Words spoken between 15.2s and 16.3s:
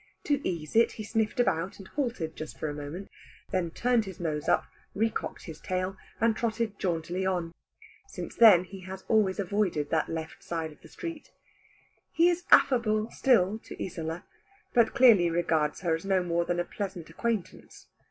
regards her as no